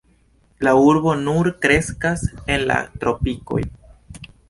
La 0.67 0.73
arbo 0.85 1.13
nur 1.27 1.51
kreskas 1.67 2.25
en 2.57 2.67
la 2.73 2.81
tropikoj. 3.05 3.65